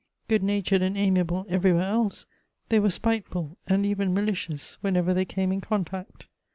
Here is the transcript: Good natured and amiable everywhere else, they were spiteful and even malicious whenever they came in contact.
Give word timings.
Good 0.27 0.41
natured 0.41 0.81
and 0.81 0.97
amiable 0.97 1.45
everywhere 1.47 1.87
else, 1.89 2.25
they 2.69 2.79
were 2.79 2.89
spiteful 2.89 3.59
and 3.67 3.85
even 3.85 4.15
malicious 4.15 4.79
whenever 4.81 5.13
they 5.13 5.25
came 5.25 5.51
in 5.51 5.61
contact. 5.61 6.25